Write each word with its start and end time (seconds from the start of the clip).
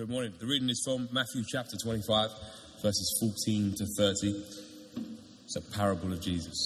Good 0.00 0.08
morning. 0.08 0.32
The 0.40 0.46
reading 0.46 0.70
is 0.70 0.80
from 0.82 1.10
Matthew 1.12 1.44
chapter 1.46 1.76
25, 1.76 2.30
verses 2.80 3.18
14 3.44 3.74
to 3.76 3.86
30. 3.98 4.44
It's 5.44 5.56
a 5.56 5.76
parable 5.76 6.10
of 6.14 6.22
Jesus. 6.22 6.56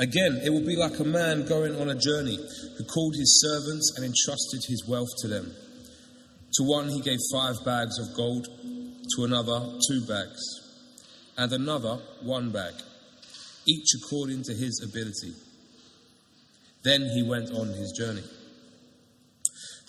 Again, 0.00 0.40
it 0.42 0.50
will 0.50 0.66
be 0.66 0.74
like 0.74 0.98
a 0.98 1.04
man 1.04 1.46
going 1.46 1.80
on 1.80 1.88
a 1.88 1.94
journey 1.94 2.34
who 2.36 2.84
called 2.84 3.14
his 3.14 3.40
servants 3.40 3.94
and 3.94 4.04
entrusted 4.04 4.62
his 4.66 4.84
wealth 4.88 5.10
to 5.18 5.28
them. 5.28 5.54
To 6.54 6.64
one 6.64 6.88
he 6.88 7.00
gave 7.00 7.20
five 7.32 7.54
bags 7.64 7.96
of 8.00 8.16
gold, 8.16 8.44
to 8.44 9.24
another 9.24 9.78
two 9.86 10.00
bags, 10.08 10.42
and 11.38 11.52
another 11.52 12.00
one 12.24 12.50
bag, 12.50 12.74
each 13.68 13.94
according 14.02 14.42
to 14.42 14.54
his 14.54 14.82
ability. 14.82 15.32
Then 16.82 17.02
he 17.14 17.22
went 17.22 17.52
on 17.52 17.68
his 17.68 17.92
journey. 17.96 18.24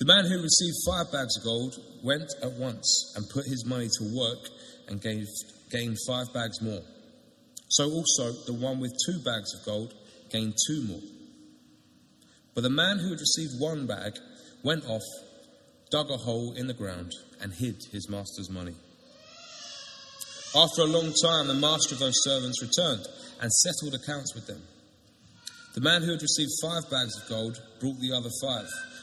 The 0.01 0.07
man 0.07 0.25
who 0.25 0.41
received 0.41 0.77
five 0.83 1.11
bags 1.11 1.37
of 1.37 1.43
gold 1.43 1.77
went 2.03 2.33
at 2.41 2.53
once 2.53 3.13
and 3.15 3.29
put 3.29 3.45
his 3.45 3.63
money 3.67 3.87
to 3.99 4.17
work 4.17 4.49
and 4.87 4.99
gave, 4.99 5.27
gained 5.69 5.95
five 6.07 6.25
bags 6.33 6.59
more. 6.59 6.81
So 7.69 7.83
also 7.85 8.31
the 8.47 8.57
one 8.59 8.79
with 8.79 8.97
two 9.05 9.19
bags 9.23 9.53
of 9.53 9.63
gold 9.63 9.93
gained 10.31 10.55
two 10.65 10.81
more. 10.87 11.05
But 12.55 12.61
the 12.61 12.71
man 12.71 12.97
who 12.97 13.11
had 13.11 13.19
received 13.19 13.61
one 13.61 13.85
bag 13.85 14.13
went 14.63 14.85
off, 14.85 15.05
dug 15.91 16.09
a 16.09 16.17
hole 16.17 16.55
in 16.57 16.65
the 16.65 16.73
ground, 16.73 17.11
and 17.39 17.53
hid 17.53 17.77
his 17.91 18.09
master's 18.09 18.49
money. 18.49 18.73
After 20.55 20.81
a 20.81 20.85
long 20.85 21.13
time, 21.21 21.45
the 21.45 21.53
master 21.53 21.93
of 21.93 21.99
those 21.99 22.23
servants 22.23 22.59
returned 22.59 23.05
and 23.39 23.51
settled 23.51 23.93
accounts 23.93 24.33
with 24.33 24.47
them. 24.47 24.63
The 25.75 25.81
man 25.81 26.01
who 26.01 26.09
had 26.09 26.23
received 26.23 26.49
five 26.59 26.89
bags 26.89 27.21
of 27.21 27.29
gold 27.29 27.61
brought 27.79 27.99
the 27.99 28.13
other 28.17 28.31
five. 28.41 28.67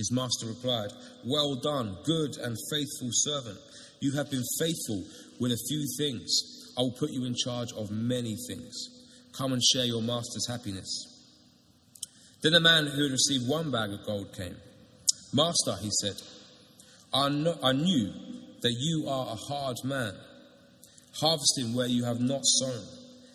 His 0.00 0.10
master 0.10 0.46
replied, 0.46 0.88
Well 1.26 1.56
done, 1.56 1.94
good 2.04 2.38
and 2.38 2.56
faithful 2.70 3.10
servant. 3.12 3.58
You 4.00 4.12
have 4.12 4.30
been 4.30 4.44
faithful 4.58 5.04
with 5.38 5.52
a 5.52 5.62
few 5.68 5.86
things. 5.98 6.72
I 6.78 6.80
will 6.80 6.96
put 6.98 7.10
you 7.10 7.26
in 7.26 7.34
charge 7.34 7.70
of 7.76 7.90
many 7.90 8.34
things. 8.48 8.74
Come 9.36 9.52
and 9.52 9.62
share 9.62 9.84
your 9.84 10.00
master's 10.00 10.48
happiness. 10.48 10.88
Then 12.42 12.52
the 12.52 12.60
man 12.60 12.86
who 12.86 13.02
had 13.02 13.12
received 13.12 13.46
one 13.46 13.70
bag 13.70 13.90
of 13.92 14.06
gold 14.06 14.34
came. 14.34 14.56
Master, 15.34 15.76
he 15.82 15.90
said, 16.00 16.16
I, 17.12 17.28
know, 17.28 17.58
I 17.62 17.72
knew 17.72 18.10
that 18.62 18.72
you 18.72 19.06
are 19.06 19.26
a 19.26 19.36
hard 19.36 19.76
man, 19.84 20.14
harvesting 21.20 21.74
where 21.74 21.88
you 21.88 22.04
have 22.04 22.20
not 22.20 22.40
sown, 22.46 22.86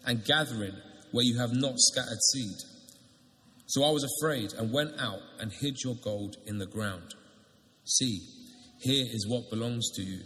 and 0.08 0.25
gathering 0.25 0.73
where 1.11 1.25
you 1.25 1.38
have 1.38 1.53
not 1.53 1.75
scattered 1.77 2.23
seed. 2.33 2.58
So 3.67 3.83
I 3.83 3.89
was 3.89 4.03
afraid 4.03 4.53
and 4.53 4.71
went 4.71 4.99
out 4.99 5.21
and 5.39 5.52
hid 5.52 5.77
your 5.83 5.95
gold 5.95 6.35
in 6.45 6.59
the 6.59 6.67
ground. 6.67 7.16
See, 7.83 8.19
here 8.80 9.05
is 9.09 9.27
what 9.27 9.49
belongs 9.49 9.89
to 9.95 10.03
you. 10.03 10.19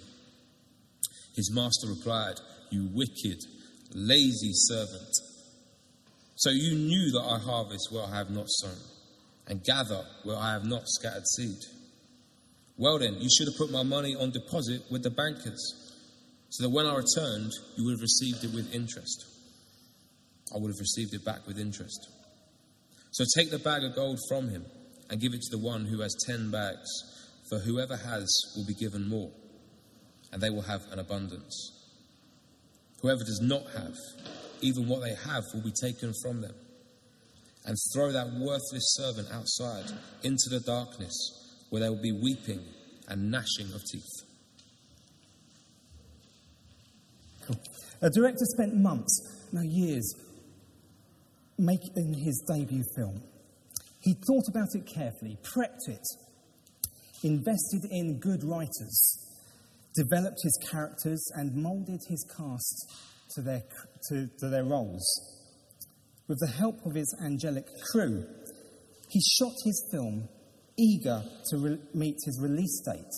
His 1.35 1.51
master 1.53 1.87
replied, 1.87 2.35
You 2.69 2.89
wicked, 2.93 3.39
lazy 3.93 4.51
servant. 4.53 5.13
So 6.35 6.49
you 6.49 6.75
knew 6.75 7.11
that 7.11 7.23
I 7.23 7.39
harvest 7.39 7.89
where 7.91 8.03
I 8.03 8.17
have 8.17 8.29
not 8.29 8.45
sown, 8.47 8.77
and 9.47 9.63
gather 9.63 10.03
where 10.23 10.37
I 10.37 10.53
have 10.53 10.65
not 10.65 10.83
scattered 10.85 11.27
seed. 11.27 11.59
Well, 12.77 12.99
then, 12.99 13.15
you 13.19 13.29
should 13.29 13.47
have 13.47 13.57
put 13.57 13.71
my 13.71 13.83
money 13.83 14.15
on 14.15 14.31
deposit 14.31 14.83
with 14.89 15.03
the 15.03 15.09
bankers, 15.09 15.61
so 16.49 16.63
that 16.63 16.69
when 16.69 16.85
I 16.85 16.95
returned, 16.95 17.51
you 17.77 17.85
would 17.85 17.93
have 17.93 18.01
received 18.01 18.43
it 18.43 18.53
with 18.53 18.73
interest. 18.73 19.25
I 20.55 20.59
would 20.59 20.71
have 20.71 20.79
received 20.79 21.13
it 21.13 21.25
back 21.25 21.45
with 21.45 21.59
interest. 21.59 22.07
So 23.19 23.25
take 23.35 23.51
the 23.51 23.59
bag 23.59 23.83
of 23.83 23.95
gold 23.95 24.17
from 24.29 24.47
him 24.47 24.65
and 25.09 25.19
give 25.19 25.33
it 25.33 25.41
to 25.41 25.57
the 25.57 25.61
one 25.61 25.83
who 25.83 25.99
has 25.99 26.15
ten 26.25 26.51
bags, 26.51 26.87
for 27.49 27.59
whoever 27.59 27.97
has 27.97 28.25
will 28.55 28.65
be 28.65 28.73
given 28.73 29.09
more, 29.09 29.29
and 30.31 30.41
they 30.41 30.49
will 30.49 30.61
have 30.61 30.83
an 30.89 30.99
abundance. 30.99 31.53
Whoever 33.01 33.19
does 33.19 33.41
not 33.41 33.63
have, 33.75 33.93
even 34.61 34.87
what 34.87 35.01
they 35.01 35.15
have 35.29 35.43
will 35.53 35.63
be 35.63 35.73
taken 35.81 36.13
from 36.23 36.39
them. 36.39 36.53
And 37.65 37.75
throw 37.93 38.13
that 38.13 38.27
worthless 38.39 38.95
servant 38.95 39.27
outside 39.33 39.91
into 40.23 40.47
the 40.49 40.61
darkness, 40.61 41.13
where 41.71 41.81
there 41.81 41.91
will 41.91 42.01
be 42.01 42.17
weeping 42.23 42.63
and 43.09 43.29
gnashing 43.29 43.73
of 43.75 43.81
teeth. 43.91 44.23
Cool. 47.45 47.59
A 48.01 48.09
director 48.09 48.45
spent 48.45 48.77
months, 48.77 49.49
no 49.51 49.59
years, 49.59 50.09
making 51.59 52.13
his 52.13 52.43
debut 52.47 52.83
film. 52.95 53.21
He 54.01 54.13
thought 54.13 54.47
about 54.49 54.69
it 54.73 54.85
carefully, 54.87 55.37
prepped 55.43 55.87
it, 55.87 56.05
invested 57.23 57.85
in 57.91 58.19
good 58.19 58.43
writers, 58.43 59.27
developed 59.95 60.39
his 60.41 60.57
characters, 60.71 61.23
and 61.35 61.53
moulded 61.55 61.99
his 62.07 62.25
cast 62.35 62.91
to 63.35 63.41
their, 63.41 63.63
to, 64.09 64.27
to 64.39 64.49
their 64.49 64.63
roles. 64.63 65.05
With 66.27 66.39
the 66.39 66.47
help 66.57 66.85
of 66.85 66.95
his 66.95 67.13
angelic 67.23 67.65
crew, 67.91 68.25
he 69.09 69.19
shot 69.37 69.53
his 69.65 69.89
film 69.91 70.29
eager 70.77 71.23
to 71.49 71.57
re- 71.57 71.79
meet 71.93 72.15
his 72.23 72.39
release 72.41 72.81
date 72.85 73.13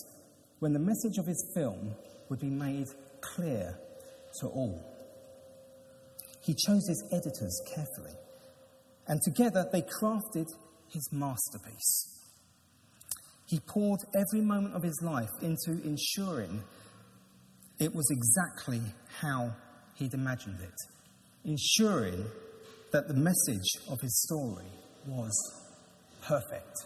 when 0.58 0.72
the 0.72 0.78
message 0.80 1.18
of 1.18 1.26
his 1.26 1.52
film 1.54 1.94
would 2.28 2.40
be 2.40 2.50
made 2.50 2.86
clear 3.20 3.78
to 4.40 4.46
all. 4.48 4.82
He 6.42 6.54
chose 6.54 6.88
his 6.88 7.04
editors 7.12 7.60
carefully 7.74 8.16
and 9.08 9.20
together 9.22 9.68
they 9.72 9.82
crafted 9.82 10.46
his 10.88 11.08
masterpiece. 11.12 12.08
He 13.46 13.60
poured 13.60 14.00
every 14.14 14.40
moment 14.40 14.74
of 14.74 14.82
his 14.82 15.00
life 15.02 15.30
into 15.42 15.72
ensuring 15.84 16.62
it 17.78 17.94
was 17.94 18.08
exactly 18.10 18.80
how 19.20 19.52
he'd 19.94 20.14
imagined 20.14 20.60
it, 20.60 20.74
ensuring 21.44 22.24
that 22.92 23.08
the 23.08 23.14
message 23.14 23.88
of 23.90 24.00
his 24.00 24.22
story 24.22 24.70
was 25.06 25.32
perfect. 26.22 26.76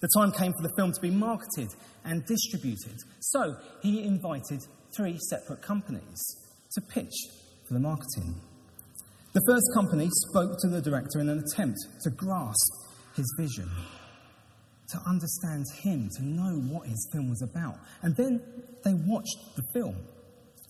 The 0.00 0.08
time 0.16 0.32
came 0.32 0.52
for 0.52 0.62
the 0.62 0.72
film 0.76 0.92
to 0.92 1.00
be 1.00 1.10
marketed 1.10 1.68
and 2.04 2.24
distributed, 2.26 2.96
so 3.20 3.56
he 3.82 4.04
invited 4.04 4.60
three 4.96 5.18
separate 5.28 5.60
companies 5.60 6.20
to 6.72 6.80
pitch 6.80 7.14
for 7.66 7.74
the 7.74 7.80
marketing. 7.80 8.40
The 9.38 9.52
first 9.54 9.70
company 9.72 10.08
spoke 10.10 10.58
to 10.62 10.68
the 10.68 10.82
director 10.82 11.20
in 11.20 11.28
an 11.28 11.38
attempt 11.38 11.78
to 12.02 12.10
grasp 12.10 12.72
his 13.14 13.32
vision, 13.38 13.70
to 14.88 14.98
understand 15.06 15.64
him, 15.80 16.10
to 16.16 16.24
know 16.24 16.58
what 16.68 16.88
his 16.88 17.08
film 17.12 17.30
was 17.30 17.40
about. 17.42 17.76
And 18.02 18.16
then 18.16 18.42
they 18.82 18.94
watched 18.94 19.38
the 19.54 19.62
film. 19.72 19.94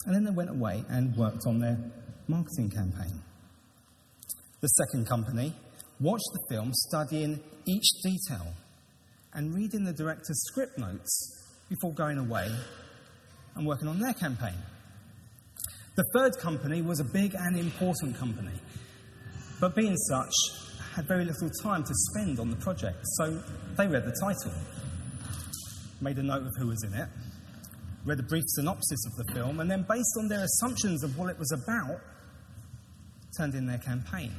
And 0.05 0.15
then 0.15 0.23
they 0.23 0.33
went 0.33 0.51
away 0.51 0.85
and 0.91 1.17
worked 1.17 1.47
on 1.47 1.61
their 1.61 1.79
marketing 2.27 2.69
campaign. 2.69 3.23
The 4.61 4.69
second 4.69 5.09
company 5.09 5.55
watched 5.99 6.29
the 6.35 6.55
film, 6.55 6.71
studying 6.75 7.41
each 7.67 7.89
detail 8.05 8.53
and 9.33 9.55
reading 9.55 9.85
the 9.85 9.95
director's 9.95 10.45
script 10.47 10.77
notes 10.77 11.57
before 11.71 11.95
going 11.95 12.19
away 12.19 12.55
and 13.57 13.67
working 13.67 13.89
on 13.89 13.99
their 13.99 14.13
campaign. 14.13 14.61
The 15.99 16.05
third 16.15 16.39
company 16.39 16.81
was 16.81 17.01
a 17.01 17.05
big 17.05 17.35
and 17.35 17.59
important 17.59 18.17
company, 18.17 18.55
but 19.61 19.75
being 19.75 19.97
such, 19.97 20.33
had 20.95 21.09
very 21.09 21.25
little 21.25 21.51
time 21.61 21.83
to 21.83 21.93
spend 21.93 22.39
on 22.39 22.51
the 22.51 22.57
project, 22.57 22.99
so 23.17 23.43
they 23.77 23.89
read 23.89 24.05
the 24.05 24.15
title, 24.23 24.57
made 26.01 26.17
a 26.19 26.23
note 26.23 26.47
of 26.47 26.53
who 26.57 26.69
was 26.69 26.85
in 26.85 26.95
it, 26.95 27.09
read 28.05 28.21
a 28.21 28.23
brief 28.23 28.45
synopsis 28.47 29.01
of 29.07 29.27
the 29.27 29.35
film, 29.35 29.59
and 29.59 29.69
then, 29.69 29.85
based 29.89 30.15
on 30.21 30.29
their 30.29 30.45
assumptions 30.45 31.03
of 31.03 31.19
what 31.19 31.31
it 31.31 31.37
was 31.37 31.51
about, 31.51 32.01
turned 33.37 33.57
in 33.57 33.67
their 33.67 33.79
campaign. 33.79 34.33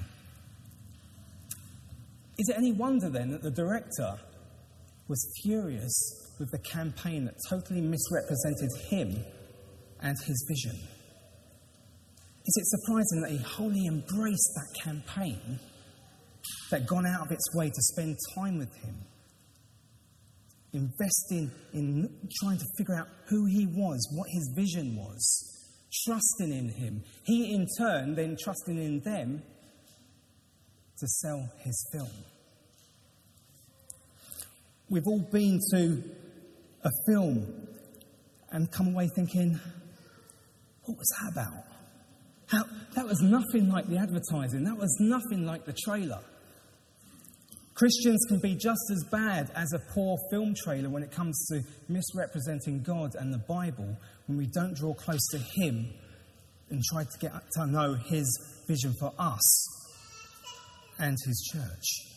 Is 2.38 2.47
it 2.47 2.56
any 2.56 2.71
wonder 2.71 3.09
then 3.09 3.31
that 3.31 3.44
the 3.44 3.51
director 3.51 4.17
was 5.09 5.29
furious 5.44 6.38
with 6.39 6.51
the 6.51 6.59
campaign 6.59 7.25
that 7.25 7.35
totally 7.50 7.81
misrepresented 7.81 8.69
him 8.89 9.25
and 10.00 10.15
his 10.25 10.45
vision? 10.47 10.79
Is 12.45 12.57
it 12.57 12.65
surprising 12.65 13.21
that 13.21 13.31
he 13.31 13.38
wholly 13.38 13.86
embraced 13.88 14.51
that 14.56 14.83
campaign, 14.83 15.59
that 16.71 16.88
gone 16.88 17.06
out 17.06 17.27
of 17.27 17.31
its 17.31 17.56
way 17.56 17.68
to 17.68 17.81
spend 17.81 18.18
time 18.36 18.57
with 18.57 18.74
him? 18.83 18.95
investing 20.74 21.51
in 21.74 22.09
trying 22.41 22.57
to 22.57 22.65
figure 22.77 22.95
out 22.95 23.07
who 23.27 23.45
he 23.45 23.65
was, 23.65 24.07
what 24.15 24.27
his 24.30 24.53
vision 24.56 24.95
was, 24.95 25.89
trusting 26.06 26.51
in 26.51 26.69
him. 26.69 27.03
He, 27.24 27.53
in 27.53 27.65
turn, 27.77 28.15
then 28.15 28.38
trusting 28.42 28.77
in 28.77 29.00
them 29.00 29.42
to 31.00 31.07
sell 31.07 31.50
his 31.59 31.89
film. 31.92 32.12
We've 34.89 35.07
all 35.07 35.27
been 35.31 35.59
to 35.71 36.03
a 36.83 36.89
film 37.07 37.68
and 38.51 38.71
come 38.71 38.88
away 38.89 39.09
thinking, 39.15 39.59
what 40.83 40.97
was 40.97 41.13
that 41.19 41.31
about? 41.31 41.63
How, 42.49 42.63
that 42.95 43.05
was 43.05 43.21
nothing 43.21 43.69
like 43.69 43.87
the 43.87 43.97
advertising, 43.97 44.63
that 44.63 44.77
was 44.77 44.95
nothing 44.99 45.45
like 45.45 45.65
the 45.65 45.73
trailer. 45.85 46.19
Christians 47.75 48.25
can 48.27 48.39
be 48.39 48.55
just 48.55 48.91
as 48.91 49.05
bad 49.09 49.51
as 49.55 49.71
a 49.71 49.79
poor 49.93 50.17
film 50.29 50.53
trailer 50.65 50.89
when 50.89 51.01
it 51.01 51.11
comes 51.11 51.47
to 51.47 51.61
misrepresenting 51.87 52.83
God 52.83 53.15
and 53.15 53.33
the 53.33 53.41
Bible 53.47 53.95
when 54.25 54.37
we 54.37 54.47
don't 54.47 54.75
draw 54.75 54.93
close 54.93 55.25
to 55.31 55.37
Him 55.37 55.93
and 56.69 56.83
try 56.91 57.03
to 57.03 57.19
get 57.21 57.31
to 57.53 57.67
know 57.67 57.93
His 57.93 58.27
vision 58.67 58.93
for 58.99 59.13
us 59.17 59.39
and 60.99 61.15
His 61.25 61.49
church. 61.53 62.09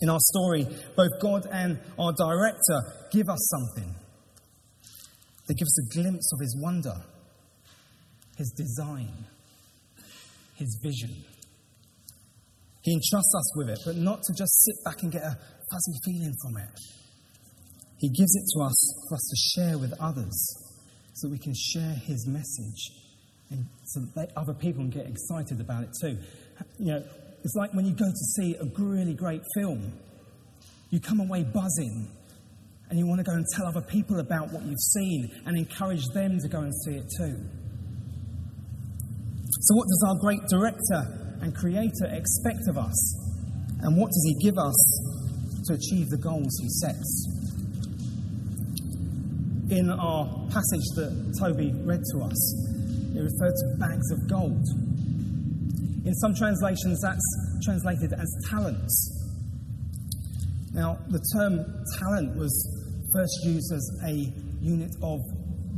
In 0.00 0.08
our 0.08 0.18
story, 0.20 0.66
both 0.96 1.20
God 1.20 1.46
and 1.52 1.78
our 1.98 2.12
director 2.12 2.80
give 3.12 3.28
us 3.28 3.50
something. 3.50 3.94
They 5.46 5.54
give 5.54 5.66
us 5.66 5.78
a 5.78 5.94
glimpse 5.94 6.32
of 6.32 6.40
His 6.40 6.58
wonder, 6.60 6.94
His 8.38 8.50
design, 8.56 9.12
His 10.54 10.78
vision. 10.82 11.10
He 12.82 12.92
entrusts 12.92 13.34
us 13.36 13.56
with 13.56 13.68
it, 13.68 13.78
but 13.84 13.96
not 13.96 14.22
to 14.22 14.32
just 14.38 14.64
sit 14.64 14.76
back 14.84 15.02
and 15.02 15.10
get 15.10 15.22
a 15.22 15.36
fuzzy 15.70 15.98
feeling 16.04 16.34
from 16.40 16.56
it. 16.56 16.80
He 17.98 18.08
gives 18.08 18.34
it 18.36 18.44
to 18.54 18.64
us 18.64 19.08
for 19.08 19.16
us 19.16 19.28
to 19.28 19.60
share 19.60 19.78
with 19.78 19.92
others 20.00 20.38
so 21.14 21.28
we 21.28 21.38
can 21.38 21.52
share 21.52 21.94
His 22.06 22.26
message 22.28 22.92
and 23.50 23.66
so 23.84 24.00
that 24.14 24.30
other 24.36 24.54
people 24.54 24.84
can 24.84 24.90
get 24.90 25.06
excited 25.06 25.60
about 25.60 25.82
it 25.82 25.90
too. 26.00 26.16
You 26.78 26.92
know, 26.92 27.02
it's 27.42 27.54
like 27.56 27.74
when 27.74 27.86
you 27.86 27.92
go 27.92 28.06
to 28.06 28.24
see 28.36 28.54
a 28.54 28.64
really 28.78 29.14
great 29.14 29.42
film, 29.56 29.92
you 30.90 31.00
come 31.00 31.18
away 31.18 31.42
buzzing 31.42 32.08
and 32.88 32.98
you 33.00 33.06
want 33.06 33.18
to 33.18 33.24
go 33.24 33.32
and 33.32 33.44
tell 33.56 33.66
other 33.66 33.82
people 33.82 34.20
about 34.20 34.52
what 34.52 34.62
you've 34.64 34.78
seen 34.78 35.42
and 35.44 35.58
encourage 35.58 36.04
them 36.14 36.38
to 36.38 36.48
go 36.48 36.60
and 36.60 36.72
see 36.84 36.92
it 36.92 37.06
too. 37.18 37.36
So, 39.60 39.74
what 39.74 39.88
does 39.88 40.04
our 40.06 40.14
great 40.20 40.40
director 40.48 41.02
and 41.42 41.52
Creator 41.52 42.06
expect 42.12 42.68
of 42.68 42.78
us? 42.78 42.94
And 43.82 43.96
what 43.96 44.06
does 44.06 44.24
He 44.28 44.34
give 44.40 44.56
us 44.56 44.78
to 45.66 45.74
achieve 45.74 46.10
the 46.10 46.16
goals 46.16 46.54
He 46.62 46.68
sets? 46.68 47.28
In 49.70 49.90
our 49.90 50.26
passage 50.46 50.86
that 50.94 51.10
Toby 51.40 51.72
read 51.82 52.00
to 52.14 52.22
us, 52.22 52.38
it 53.14 53.20
referred 53.20 53.54
to 53.58 53.76
bags 53.80 54.10
of 54.12 54.30
gold. 54.30 54.64
In 56.06 56.14
some 56.14 56.34
translations, 56.36 57.00
that's 57.02 57.60
translated 57.64 58.12
as 58.12 58.30
talents. 58.48 58.94
Now, 60.72 60.98
the 61.08 61.20
term 61.34 61.66
talent 61.98 62.36
was 62.36 62.54
first 63.12 63.34
used 63.42 63.72
as 63.72 63.90
a 64.06 64.14
unit 64.62 64.94
of 65.02 65.18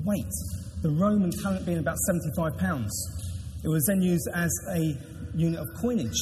weight, 0.05 0.35
the 0.83 0.91
Roman 0.91 1.31
talent 1.31 1.65
being 1.65 1.79
about 1.79 1.97
75 1.97 2.59
pounds. 2.59 2.93
It 3.63 3.69
was 3.69 3.85
then 3.87 4.01
used 4.01 4.29
as 4.35 4.51
a 4.75 4.97
unit 5.35 5.61
of 5.61 5.69
coinage. 5.81 6.17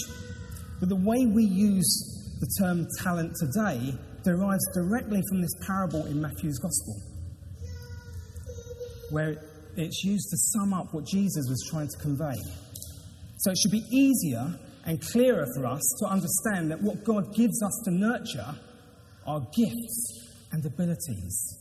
But 0.80 0.88
the 0.88 0.96
way 0.96 1.26
we 1.26 1.44
use 1.44 2.36
the 2.40 2.48
term 2.60 2.86
talent 3.02 3.32
today 3.40 3.94
derives 4.24 4.64
directly 4.74 5.22
from 5.28 5.40
this 5.40 5.54
parable 5.66 6.06
in 6.06 6.20
Matthew's 6.20 6.58
Gospel, 6.58 7.00
where 9.10 9.36
it's 9.76 10.04
used 10.04 10.28
to 10.30 10.36
sum 10.36 10.72
up 10.72 10.92
what 10.92 11.06
Jesus 11.06 11.46
was 11.48 11.68
trying 11.70 11.88
to 11.88 11.98
convey. 11.98 12.36
So 13.38 13.52
it 13.52 13.58
should 13.58 13.72
be 13.72 13.84
easier 13.90 14.58
and 14.84 15.00
clearer 15.00 15.46
for 15.54 15.66
us 15.66 15.82
to 16.00 16.06
understand 16.06 16.70
that 16.70 16.82
what 16.82 17.04
God 17.04 17.34
gives 17.34 17.62
us 17.62 17.82
to 17.84 17.90
nurture 17.92 18.54
are 19.26 19.40
gifts 19.54 20.28
and 20.52 20.64
abilities, 20.64 21.58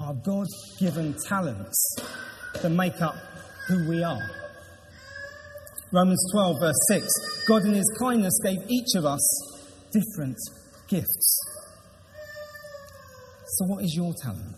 our 0.00 0.14
God 0.14 0.46
given 0.78 1.14
talents 1.26 1.96
that 2.62 2.70
make 2.70 3.00
up 3.02 3.16
who 3.68 3.88
we 3.88 4.02
are. 4.02 4.43
Romans 5.94 6.18
12, 6.32 6.56
verse 6.58 6.74
6 6.88 7.08
God, 7.46 7.62
in 7.66 7.74
His 7.74 7.96
kindness, 8.00 8.36
gave 8.42 8.58
each 8.68 8.96
of 8.96 9.04
us 9.04 9.22
different 9.92 10.36
gifts. 10.88 11.38
So, 13.46 13.66
what 13.66 13.84
is 13.84 13.94
your 13.94 14.12
talent? 14.20 14.56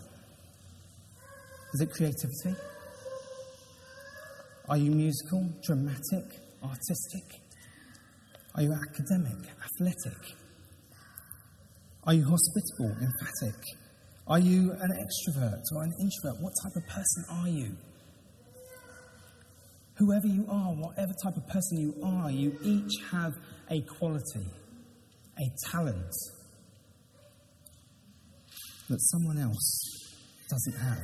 Is 1.75 1.81
it 1.81 1.91
creativity? 1.91 2.59
Are 4.67 4.77
you 4.77 4.89
musical, 4.89 5.47
dramatic, 5.63 6.25
artistic? 6.63 7.39
Are 8.55 8.63
you 8.63 8.73
academic, 8.73 9.37
athletic? 9.63 10.17
Are 12.05 12.15
you 12.15 12.25
hospitable, 12.25 12.97
emphatic? 12.99 13.61
Are 14.25 14.39
you 14.39 14.71
an 14.71 14.89
extrovert 14.89 15.61
or 15.75 15.83
an 15.83 15.93
introvert? 16.01 16.41
What 16.41 16.53
type 16.63 16.75
of 16.75 16.87
person 16.87 17.25
are 17.29 17.47
you? 17.47 17.77
Whoever 19.97 20.27
you 20.27 20.45
are, 20.47 20.73
whatever 20.73 21.13
type 21.23 21.37
of 21.37 21.47
person 21.47 21.79
you 21.79 21.95
are, 22.03 22.29
you 22.29 22.55
each 22.63 22.91
have 23.11 23.33
a 23.71 23.81
quality, 23.81 24.45
a 25.39 25.71
talent 25.71 26.13
that 28.89 29.01
someone 29.01 29.39
else 29.39 30.13
doesn't 30.49 30.79
have. 30.79 31.01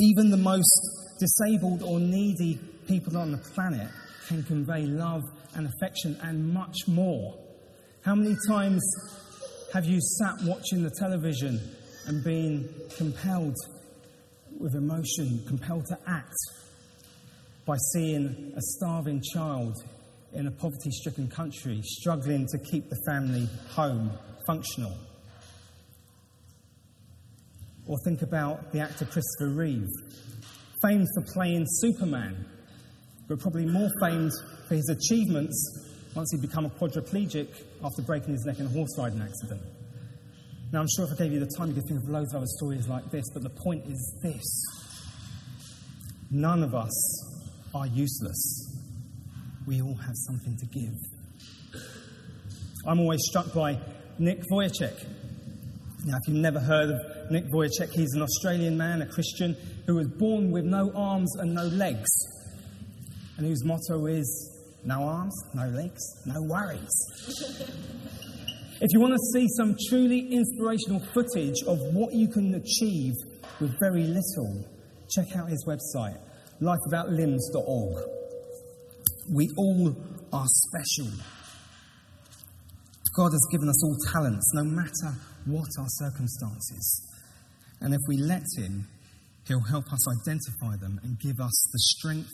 Even 0.00 0.30
the 0.30 0.38
most 0.38 0.72
disabled 1.20 1.82
or 1.82 2.00
needy 2.00 2.58
people 2.88 3.18
on 3.18 3.32
the 3.32 3.38
planet 3.38 3.88
can 4.26 4.42
convey 4.44 4.86
love 4.86 5.22
and 5.54 5.66
affection 5.66 6.18
and 6.22 6.52
much 6.52 6.76
more. 6.88 7.38
How 8.04 8.14
many 8.14 8.36
times 8.48 8.82
have 9.74 9.84
you 9.84 10.00
sat 10.00 10.34
watching 10.44 10.82
the 10.82 10.90
television 10.98 11.60
and 12.06 12.24
been 12.24 12.68
compelled 12.96 13.56
with 14.58 14.74
emotion, 14.74 15.44
compelled 15.46 15.86
to 15.86 15.98
act 16.06 16.34
by 17.64 17.76
seeing 17.92 18.52
a 18.56 18.60
starving 18.60 19.22
child 19.32 19.76
in 20.32 20.46
a 20.46 20.50
poverty 20.50 20.90
stricken 20.90 21.28
country 21.28 21.80
struggling 21.84 22.46
to 22.50 22.58
keep 22.58 22.88
the 22.88 22.96
family 23.06 23.48
home 23.70 24.10
functional. 24.46 24.96
Or 27.86 27.96
think 28.04 28.22
about 28.22 28.72
the 28.72 28.80
actor 28.80 29.04
Christopher 29.04 29.50
Reeve, 29.50 29.88
famed 30.82 31.06
for 31.14 31.22
playing 31.32 31.66
Superman, 31.66 32.46
but 33.28 33.38
probably 33.40 33.66
more 33.66 33.90
famed 34.00 34.32
for 34.68 34.74
his 34.74 34.88
achievements 34.88 35.88
once 36.14 36.30
he'd 36.32 36.42
become 36.42 36.66
a 36.66 36.70
quadriplegic 36.70 37.48
after 37.84 38.02
breaking 38.02 38.32
his 38.32 38.44
neck 38.44 38.58
in 38.58 38.66
a 38.66 38.68
horse 38.68 38.96
riding 38.98 39.20
accident. 39.20 39.62
Now, 40.72 40.80
I'm 40.80 40.88
sure 40.96 41.04
if 41.04 41.12
I 41.12 41.24
gave 41.24 41.32
you 41.32 41.40
the 41.40 41.50
time, 41.58 41.68
you 41.68 41.74
could 41.74 41.86
think 41.86 42.02
of 42.02 42.08
loads 42.08 42.32
of 42.32 42.38
other 42.38 42.46
stories 42.56 42.88
like 42.88 43.10
this, 43.10 43.24
but 43.34 43.42
the 43.42 43.50
point 43.50 43.84
is 43.86 44.20
this 44.22 44.42
none 46.30 46.62
of 46.62 46.74
us 46.74 47.31
are 47.74 47.86
useless. 47.86 48.76
We 49.66 49.80
all 49.80 49.94
have 49.94 50.14
something 50.14 50.56
to 50.56 50.66
give. 50.66 50.94
I'm 52.86 53.00
always 53.00 53.20
struck 53.24 53.52
by 53.54 53.78
Nick 54.18 54.42
Vujicic. 54.50 55.06
Now, 56.04 56.16
if 56.16 56.28
you've 56.28 56.42
never 56.42 56.58
heard 56.58 56.90
of 56.90 57.30
Nick 57.30 57.44
Vujicic, 57.44 57.90
he's 57.92 58.12
an 58.14 58.22
Australian 58.22 58.76
man, 58.76 59.02
a 59.02 59.06
Christian, 59.06 59.56
who 59.86 59.94
was 59.94 60.08
born 60.08 60.50
with 60.50 60.64
no 60.64 60.90
arms 60.94 61.32
and 61.36 61.54
no 61.54 61.64
legs, 61.64 62.10
and 63.36 63.46
whose 63.46 63.64
motto 63.64 64.06
is 64.06 64.52
no 64.84 65.02
arms, 65.04 65.32
no 65.54 65.68
legs, 65.68 66.02
no 66.26 66.42
worries. 66.42 66.90
if 68.80 68.88
you 68.90 69.00
want 69.00 69.12
to 69.12 69.20
see 69.32 69.46
some 69.56 69.76
truly 69.88 70.32
inspirational 70.32 71.00
footage 71.14 71.62
of 71.68 71.78
what 71.94 72.12
you 72.12 72.26
can 72.28 72.52
achieve 72.54 73.12
with 73.60 73.78
very 73.78 74.02
little, 74.02 74.64
check 75.08 75.36
out 75.36 75.48
his 75.48 75.64
website, 75.66 76.18
lifewithoutlimbs.org. 76.60 78.04
We 79.30 79.48
all 79.56 79.96
are 80.32 80.46
special. 80.46 81.12
God 83.16 83.30
has 83.32 83.46
given 83.50 83.68
us 83.68 83.84
all 83.84 83.96
talents, 84.12 84.50
no 84.54 84.64
matter 84.64 85.16
what 85.46 85.68
our 85.78 85.88
circumstances. 85.88 87.08
And 87.80 87.94
if 87.94 88.00
we 88.08 88.16
let 88.16 88.44
Him, 88.56 88.88
He'll 89.46 89.64
help 89.70 89.92
us 89.92 90.06
identify 90.22 90.76
them 90.80 91.00
and 91.02 91.18
give 91.18 91.40
us 91.40 91.68
the 91.72 91.78
strength 91.78 92.30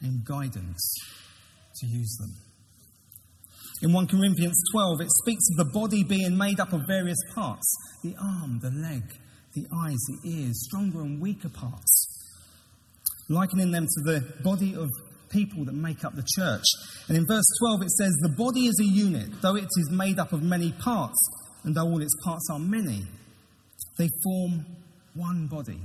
and 0.00 0.24
guidance 0.24 0.94
to 1.76 1.86
use 1.86 2.16
them. 2.18 2.34
In 3.82 3.92
1 3.92 4.06
Corinthians 4.06 4.62
12, 4.72 5.00
it 5.00 5.10
speaks 5.10 5.44
of 5.50 5.66
the 5.66 5.72
body 5.72 6.04
being 6.04 6.36
made 6.36 6.60
up 6.60 6.72
of 6.72 6.82
various 6.86 7.18
parts 7.34 7.74
the 8.02 8.14
arm, 8.20 8.60
the 8.60 8.70
leg, 8.70 9.02
the 9.54 9.66
eyes, 9.84 9.98
the 10.08 10.30
ears, 10.30 10.64
stronger 10.64 11.00
and 11.00 11.20
weaker 11.20 11.48
parts 11.48 12.21
likening 13.28 13.70
them 13.70 13.86
to 13.86 14.02
the 14.02 14.42
body 14.42 14.74
of 14.74 14.88
people 15.30 15.64
that 15.64 15.74
make 15.74 16.04
up 16.04 16.14
the 16.14 16.24
church. 16.36 16.64
And 17.08 17.16
in 17.16 17.26
verse 17.26 17.44
12 17.60 17.82
it 17.82 17.90
says, 17.90 18.12
The 18.20 18.34
body 18.36 18.66
is 18.66 18.78
a 18.80 18.84
unit, 18.84 19.40
though 19.40 19.56
it 19.56 19.64
is 19.64 19.90
made 19.90 20.18
up 20.18 20.32
of 20.32 20.42
many 20.42 20.72
parts. 20.72 21.18
and 21.64 21.74
though 21.74 21.86
all 21.86 22.02
its 22.02 22.14
parts 22.24 22.48
are 22.50 22.58
many, 22.58 23.06
they 23.98 24.08
form 24.22 24.66
one 25.14 25.46
body. 25.46 25.80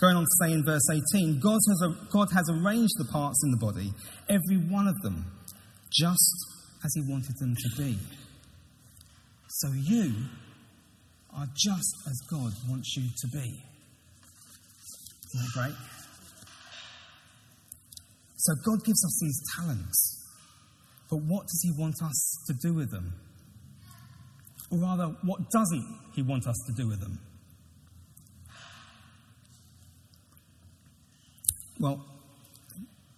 Going 0.00 0.16
on 0.16 0.24
to 0.24 0.44
say 0.44 0.52
in 0.52 0.62
verse 0.64 0.82
18, 1.14 1.40
God 1.40 1.58
has, 1.68 1.82
a, 1.82 2.12
God 2.12 2.28
has 2.32 2.44
arranged 2.50 2.92
the 2.98 3.06
parts 3.10 3.42
in 3.44 3.50
the 3.50 3.56
body, 3.56 3.92
every 4.28 4.58
one 4.68 4.86
of 4.86 5.00
them, 5.02 5.24
just 5.90 6.46
as 6.84 6.92
He 6.94 7.00
wanted 7.10 7.34
them 7.38 7.54
to 7.54 7.82
be. 7.82 7.98
So 9.48 9.68
you 9.72 10.12
are 11.34 11.46
just 11.56 11.94
as 12.06 12.20
God 12.30 12.52
wants 12.68 12.94
you 12.96 13.04
to 13.04 13.28
be. 13.28 13.65
Great? 15.54 15.74
So 18.36 18.54
God 18.64 18.84
gives 18.84 19.04
us 19.04 19.18
these 19.20 19.42
talents, 19.56 20.24
but 21.10 21.16
what 21.16 21.42
does 21.42 21.60
He 21.64 21.72
want 21.80 21.96
us 22.02 22.44
to 22.46 22.54
do 22.62 22.74
with 22.74 22.90
them? 22.90 23.12
Or 24.70 24.78
rather, 24.78 25.16
what 25.22 25.50
doesn't 25.50 25.86
He 26.14 26.22
want 26.22 26.46
us 26.46 26.56
to 26.66 26.72
do 26.82 26.88
with 26.88 27.00
them? 27.00 27.18
Well, 31.78 32.04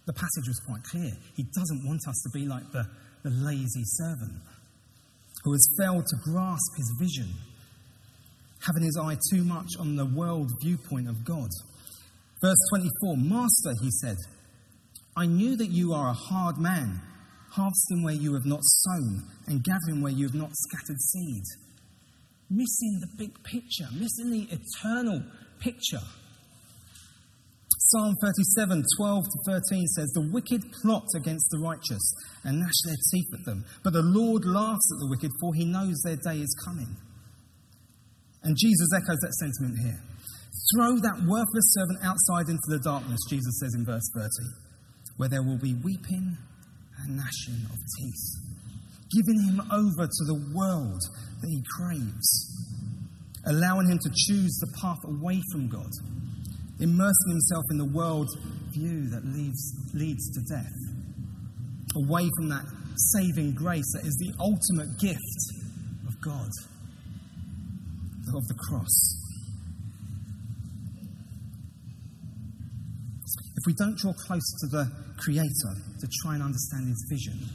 the 0.05 0.13
passage 0.13 0.47
was 0.47 0.59
quite 0.65 0.83
clear. 0.83 1.11
He 1.35 1.43
doesn't 1.43 1.87
want 1.87 2.01
us 2.07 2.21
to 2.23 2.29
be 2.37 2.45
like 2.45 2.71
the, 2.71 2.85
the 3.23 3.29
lazy 3.29 3.83
servant 3.85 4.41
who 5.43 5.51
has 5.53 5.75
failed 5.77 6.05
to 6.05 6.15
grasp 6.23 6.71
his 6.75 6.93
vision, 6.99 7.33
having 8.65 8.83
his 8.83 8.97
eye 9.01 9.17
too 9.31 9.43
much 9.43 9.69
on 9.79 9.95
the 9.95 10.05
world 10.05 10.51
viewpoint 10.61 11.07
of 11.07 11.23
God. 11.23 11.49
Verse 12.41 12.57
24 12.69 13.17
Master, 13.17 13.73
he 13.81 13.91
said, 13.91 14.15
I 15.17 15.25
knew 15.25 15.57
that 15.57 15.69
you 15.69 15.93
are 15.93 16.09
a 16.09 16.13
hard 16.13 16.57
man, 16.57 17.01
harvesting 17.51 18.03
where 18.03 18.13
you 18.13 18.33
have 18.33 18.45
not 18.45 18.61
sown 18.63 19.23
and 19.47 19.63
gathering 19.63 20.01
where 20.01 20.13
you 20.13 20.27
have 20.27 20.35
not 20.35 20.51
scattered 20.53 21.01
seed. 21.01 21.43
Missing 22.49 23.01
the 23.01 23.09
big 23.17 23.43
picture, 23.43 23.87
missing 23.93 24.31
the 24.31 24.47
eternal 24.49 25.21
picture. 25.59 26.01
Psalm 27.91 28.15
37, 28.21 28.83
12 28.97 29.23
to 29.23 29.51
13 29.51 29.87
says, 29.87 30.11
The 30.13 30.29
wicked 30.31 30.61
plot 30.81 31.05
against 31.15 31.49
the 31.49 31.59
righteous 31.59 32.13
and 32.43 32.59
gnash 32.59 32.79
their 32.85 32.95
teeth 33.11 33.33
at 33.33 33.45
them. 33.45 33.65
But 33.83 33.93
the 33.93 34.03
Lord 34.03 34.45
laughs 34.45 34.87
at 34.93 34.99
the 34.99 35.09
wicked, 35.09 35.31
for 35.41 35.53
he 35.55 35.65
knows 35.65 35.99
their 36.05 36.15
day 36.15 36.39
is 36.39 36.55
coming. 36.63 36.95
And 38.43 38.55
Jesus 38.55 38.87
echoes 38.95 39.17
that 39.21 39.33
sentiment 39.33 39.79
here. 39.81 39.99
Throw 40.73 40.97
that 41.01 41.23
worthless 41.25 41.73
servant 41.73 41.99
outside 42.03 42.49
into 42.49 42.67
the 42.67 42.79
darkness, 42.83 43.19
Jesus 43.29 43.59
says 43.59 43.73
in 43.75 43.85
verse 43.85 44.05
30, 44.15 44.29
where 45.17 45.29
there 45.29 45.43
will 45.43 45.57
be 45.57 45.73
weeping 45.83 46.37
and 46.99 47.17
gnashing 47.17 47.65
of 47.69 47.79
teeth, 47.97 48.25
giving 49.11 49.39
him 49.47 49.61
over 49.71 50.05
to 50.05 50.23
the 50.25 50.41
world 50.53 51.01
that 51.41 51.49
he 51.49 51.63
craves, 51.77 52.29
allowing 53.45 53.89
him 53.89 53.99
to 53.99 54.11
choose 54.27 54.57
the 54.59 54.71
path 54.81 54.99
away 55.05 55.41
from 55.51 55.69
God 55.69 55.91
immersing 56.79 57.31
himself 57.31 57.65
in 57.71 57.77
the 57.77 57.91
world 57.93 58.29
view 58.71 59.09
that 59.09 59.25
leads, 59.25 59.75
leads 59.93 60.31
to 60.31 60.41
death, 60.53 60.73
away 61.95 62.29
from 62.37 62.49
that 62.49 62.63
saving 63.13 63.53
grace 63.53 63.91
that 63.93 64.05
is 64.05 64.15
the 64.15 64.33
ultimate 64.39 64.97
gift 64.99 65.19
of 66.07 66.19
God, 66.21 66.49
of 68.35 68.47
the 68.47 68.55
cross. 68.69 69.18
If 73.59 73.65
we 73.67 73.73
don't 73.73 73.97
draw 73.97 74.13
close 74.13 74.55
to 74.61 74.67
the 74.67 74.89
Creator 75.17 75.75
to 75.99 76.07
try 76.23 76.35
and 76.35 76.43
understand 76.43 76.87
His 76.87 77.05
vision, 77.09 77.49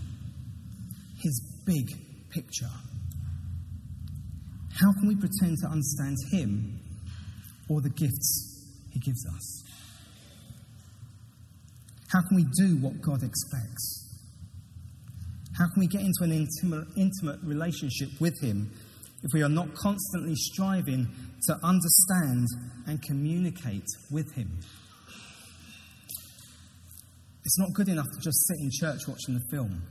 His 1.23 1.41
big 1.65 1.89
picture, 2.29 2.69
how 4.69 4.93
can 5.01 5.09
we 5.09 5.17
pretend 5.17 5.57
to 5.63 5.69
understand 5.69 6.19
Him 6.31 6.79
or 7.71 7.81
the 7.81 7.89
gifts 7.89 8.67
he 8.93 9.01
gives 9.01 9.27
us? 9.35 9.65
How 12.09 12.21
can 12.21 12.37
we 12.37 12.45
do 12.59 12.77
what 12.83 13.01
God 13.01 13.23
expects? 13.23 14.21
How 15.57 15.65
can 15.73 15.81
we 15.81 15.87
get 15.87 16.03
into 16.03 16.21
an 16.21 16.33
intimate, 16.33 16.87
intimate 16.99 17.41
relationship 17.43 18.11
with 18.21 18.39
Him 18.43 18.71
if 19.23 19.31
we 19.33 19.43
are 19.43 19.49
not 19.49 19.75
constantly 19.75 20.35
striving 20.35 21.09
to 21.47 21.59
understand 21.63 22.47
and 22.87 23.01
communicate 23.03 23.87
with 24.11 24.31
Him? 24.35 24.61
It's 27.45 27.59
not 27.59 27.75
good 27.75 27.89
enough 27.89 28.07
to 28.07 28.21
just 28.23 28.47
sit 28.47 28.57
in 28.61 28.71
church 28.73 29.01
watching 29.07 29.35
the 29.35 29.45
film, 29.51 29.83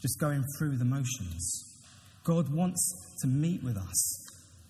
just 0.00 0.18
going 0.18 0.42
through 0.58 0.78
the 0.78 0.84
motions. 0.84 1.64
God 2.24 2.52
wants 2.54 2.94
to 3.20 3.26
meet 3.26 3.62
with 3.62 3.76
us, 3.76 4.26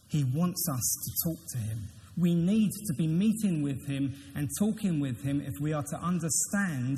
He 0.09 0.25
wants 0.25 0.67
us 0.69 0.97
to 1.05 1.31
talk 1.31 1.39
to 1.53 1.59
Him. 1.59 1.89
We 2.17 2.35
need 2.35 2.73
to 2.89 2.95
be 2.95 3.07
meeting 3.07 3.63
with 3.63 3.87
Him 3.87 4.15
and 4.35 4.49
talking 4.59 4.99
with 4.99 5.23
Him 5.23 5.41
if 5.41 5.55
we 5.61 5.73
are 5.73 5.85
to 5.91 5.97
understand 5.99 6.97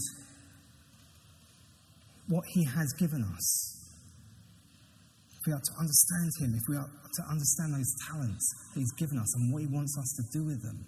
what 2.28 2.44
He 2.48 2.64
has 2.64 2.90
given 2.98 3.22
us. 3.22 3.76
If 5.38 5.46
we 5.46 5.52
are 5.52 5.60
to 5.60 5.72
understand 5.78 6.30
Him, 6.40 6.54
if 6.54 6.62
we 6.66 6.76
are 6.76 6.88
to 6.88 7.22
understand 7.30 7.74
those 7.74 7.94
talents 8.08 8.54
that 8.72 8.80
He's 8.80 8.92
given 8.92 9.18
us 9.18 9.36
and 9.36 9.52
what 9.52 9.60
He 9.60 9.68
wants 9.68 9.98
us 9.98 10.14
to 10.16 10.38
do 10.38 10.46
with 10.46 10.62
them. 10.62 10.86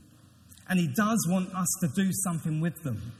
And 0.71 0.78
He 0.78 0.88
does 0.88 1.26
want 1.28 1.54
us 1.54 1.68
to 1.82 1.88
do 1.94 2.11
something 2.25 2.61
with 2.61 2.82
them. 2.82 3.12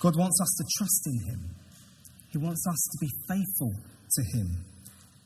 God 0.00 0.16
wants 0.16 0.40
us 0.40 0.56
to 0.58 0.64
trust 0.78 1.06
in 1.06 1.30
Him, 1.30 1.50
He 2.30 2.38
wants 2.38 2.66
us 2.66 2.88
to 2.92 2.98
be 3.00 3.10
faithful 3.28 3.72
to 4.10 4.38
Him. 4.38 4.64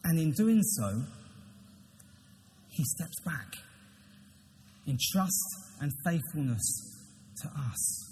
And 0.05 0.19
in 0.19 0.33
doing 0.33 0.63
so, 0.63 1.03
he 2.75 2.83
steps 2.85 3.21
back 3.25 3.55
in 4.87 4.99
trust 5.13 5.57
and 5.81 5.93
faithfulness 6.05 6.63
to 7.43 7.49
us. 7.49 8.11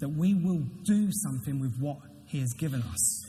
That 0.00 0.08
we 0.08 0.34
will 0.34 0.62
do 0.84 1.08
something 1.12 1.60
with 1.60 1.76
what 1.78 1.98
He 2.26 2.40
has 2.40 2.52
given 2.58 2.82
us. 2.82 3.26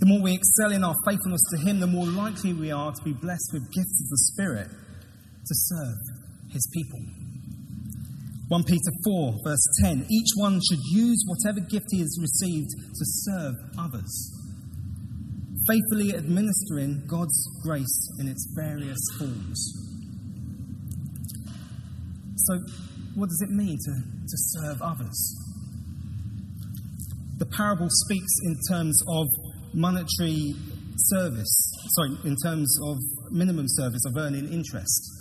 The 0.00 0.06
more 0.06 0.22
we 0.22 0.34
excel 0.34 0.72
in 0.72 0.82
our 0.82 0.94
faithfulness 1.06 1.42
to 1.52 1.68
Him, 1.68 1.80
the 1.80 1.86
more 1.86 2.06
likely 2.06 2.54
we 2.54 2.72
are 2.72 2.92
to 2.92 3.02
be 3.04 3.12
blessed 3.12 3.50
with 3.52 3.62
gifts 3.72 4.02
of 4.02 4.08
the 4.08 4.18
Spirit 4.32 4.68
to 4.68 5.54
serve 5.54 5.98
His 6.50 6.66
people. 6.72 7.19
1 8.50 8.64
Peter 8.64 8.90
4, 9.04 9.34
verse 9.44 9.66
10 9.84 10.06
Each 10.10 10.30
one 10.34 10.60
should 10.68 10.80
use 10.90 11.24
whatever 11.24 11.60
gift 11.60 11.86
he 11.90 12.00
has 12.00 12.18
received 12.20 12.70
to 12.70 13.04
serve 13.04 13.54
others 13.78 14.40
faithfully 15.70 16.16
administering 16.16 17.02
God's 17.06 17.48
grace 17.62 18.10
in 18.18 18.26
its 18.26 18.52
various 18.56 18.98
forms. 19.18 19.72
So, 22.34 22.54
what 23.14 23.28
does 23.28 23.46
it 23.48 23.50
mean 23.50 23.76
to, 23.78 23.92
to 23.92 24.36
serve 24.36 24.82
others? 24.82 25.36
The 27.38 27.46
parable 27.56 27.88
speaks 27.88 28.32
in 28.44 28.56
terms 28.70 29.00
of 29.08 29.26
monetary 29.74 30.54
service, 30.96 31.72
sorry, 31.96 32.18
in 32.24 32.36
terms 32.44 32.78
of 32.82 32.96
minimum 33.30 33.66
service 33.68 34.02
of 34.06 34.16
earning 34.16 34.52
interest. 34.52 35.19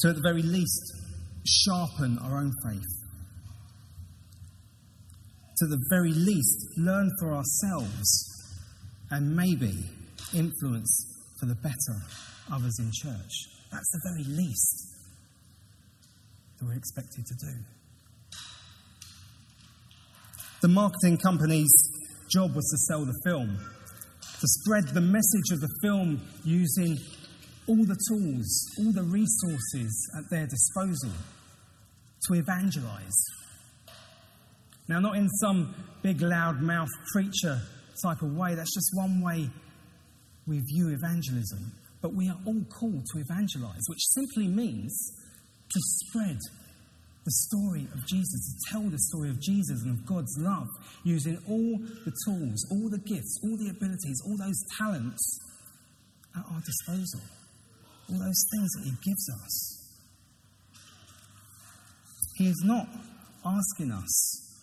So, 0.00 0.08
at 0.08 0.16
the 0.16 0.22
very 0.22 0.42
least, 0.42 0.92
sharpen 1.44 2.18
our 2.18 2.38
own 2.38 2.52
faith 2.64 3.00
to 5.60 5.66
the 5.66 5.78
very 5.90 6.12
least, 6.12 6.78
learn 6.78 7.10
for 7.20 7.34
ourselves 7.34 8.08
and 9.10 9.36
maybe 9.36 9.74
influence 10.34 11.06
for 11.38 11.44
the 11.46 11.54
better 11.56 12.00
others 12.50 12.78
in 12.78 12.90
church. 12.90 13.32
That's 13.70 13.90
the 13.92 14.00
very 14.10 14.36
least 14.36 14.86
that 16.58 16.66
we're 16.66 16.76
expected 16.76 17.26
to 17.26 17.34
do. 17.34 17.52
The 20.62 20.68
marketing 20.68 21.18
company's 21.18 21.72
job 22.32 22.54
was 22.54 22.64
to 22.70 22.78
sell 22.88 23.04
the 23.04 23.20
film, 23.26 23.58
to 23.58 24.46
spread 24.46 24.88
the 24.94 25.02
message 25.02 25.52
of 25.52 25.60
the 25.60 25.68
film 25.82 26.22
using 26.42 26.96
all 27.68 27.84
the 27.84 27.98
tools, 28.08 28.66
all 28.78 28.92
the 28.92 29.02
resources 29.02 30.10
at 30.18 30.24
their 30.30 30.46
disposal 30.46 31.12
to 32.26 32.34
evangelize. 32.34 33.24
Now, 34.88 35.00
not 35.00 35.16
in 35.16 35.28
some 35.28 35.74
big 36.02 36.20
loud 36.20 36.60
mouth 36.60 36.88
preacher 37.12 37.60
type 38.02 38.22
of 38.22 38.34
way, 38.36 38.54
that's 38.54 38.74
just 38.74 38.90
one 38.94 39.20
way 39.22 39.48
we 40.46 40.58
view 40.60 40.88
evangelism. 40.88 41.72
But 42.02 42.14
we 42.14 42.28
are 42.28 42.38
all 42.46 42.64
called 42.70 43.04
to 43.12 43.20
evangelize, 43.20 43.82
which 43.88 44.00
simply 44.00 44.48
means 44.48 45.12
to 45.70 45.80
spread 45.80 46.38
the 47.24 47.30
story 47.30 47.86
of 47.92 48.06
Jesus, 48.06 48.56
to 48.64 48.72
tell 48.72 48.88
the 48.88 48.98
story 48.98 49.28
of 49.28 49.40
Jesus 49.40 49.82
and 49.82 49.98
of 49.98 50.06
God's 50.06 50.34
love, 50.38 50.66
using 51.04 51.38
all 51.48 51.78
the 52.04 52.12
tools, 52.24 52.66
all 52.70 52.88
the 52.88 52.98
gifts, 52.98 53.38
all 53.44 53.56
the 53.56 53.68
abilities, 53.68 54.22
all 54.26 54.36
those 54.36 54.60
talents 54.78 55.38
at 56.34 56.44
our 56.50 56.60
disposal, 56.60 57.20
all 58.10 58.18
those 58.18 58.44
things 58.52 58.70
that 58.72 58.84
He 58.84 58.92
gives 59.02 59.30
us. 59.30 59.76
He 62.36 62.46
is 62.48 62.62
not 62.64 62.88
asking 63.44 63.92
us 63.92 64.58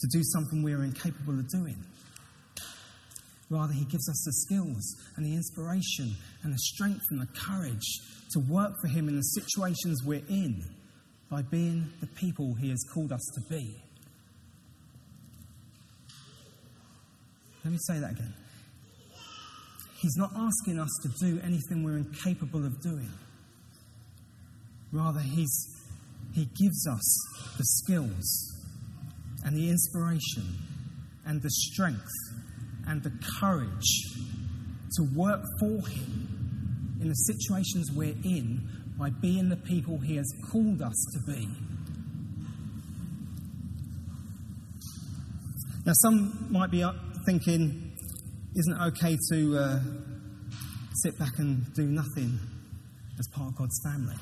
to 0.00 0.08
do 0.12 0.22
something 0.22 0.62
we're 0.62 0.84
incapable 0.84 1.38
of 1.38 1.48
doing. 1.48 1.84
Rather, 3.50 3.72
He 3.72 3.84
gives 3.84 4.08
us 4.08 4.22
the 4.24 4.32
skills 4.32 4.96
and 5.16 5.26
the 5.26 5.34
inspiration 5.34 6.16
and 6.42 6.52
the 6.52 6.58
strength 6.58 7.04
and 7.10 7.20
the 7.20 7.28
courage 7.38 8.00
to 8.32 8.40
work 8.40 8.72
for 8.80 8.88
Him 8.88 9.08
in 9.08 9.16
the 9.16 9.22
situations 9.22 10.02
we're 10.04 10.24
in 10.28 10.64
by 11.30 11.42
being 11.42 11.92
the 12.00 12.06
people 12.06 12.54
He 12.54 12.70
has 12.70 12.82
called 12.92 13.12
us 13.12 13.24
to 13.34 13.40
be. 13.48 13.76
Let 17.64 17.72
me 17.72 17.78
say 17.80 17.98
that 17.98 18.12
again. 18.12 18.32
He's 20.06 20.16
not 20.16 20.30
asking 20.36 20.78
us 20.78 20.90
to 21.02 21.08
do 21.18 21.40
anything 21.42 21.82
we're 21.82 21.96
incapable 21.96 22.64
of 22.64 22.80
doing. 22.80 23.10
Rather, 24.92 25.18
he's, 25.18 25.50
He 26.32 26.44
gives 26.44 26.86
us 26.86 27.56
the 27.58 27.64
skills 27.64 28.54
and 29.44 29.56
the 29.56 29.68
inspiration 29.68 30.58
and 31.26 31.42
the 31.42 31.50
strength 31.50 32.12
and 32.86 33.02
the 33.02 33.10
courage 33.40 34.12
to 34.94 35.08
work 35.16 35.40
for 35.58 35.84
Him 35.88 36.98
in 37.00 37.08
the 37.08 37.14
situations 37.14 37.90
we're 37.90 38.14
in 38.22 38.60
by 38.96 39.10
being 39.10 39.48
the 39.48 39.56
people 39.56 39.98
He 39.98 40.14
has 40.14 40.32
called 40.52 40.82
us 40.82 41.04
to 41.14 41.32
be. 41.32 41.48
Now, 45.84 45.94
some 45.94 46.46
might 46.52 46.70
be 46.70 46.88
thinking, 47.26 47.85
isn't 48.56 48.72
it 48.72 48.84
okay 48.86 49.16
to 49.30 49.58
uh, 49.58 49.80
sit 51.02 51.18
back 51.18 51.38
and 51.38 51.62
do 51.74 51.82
nothing 51.84 52.38
as 53.18 53.28
part 53.28 53.48
of 53.48 53.56
God's 53.56 53.78
family? 53.84 54.16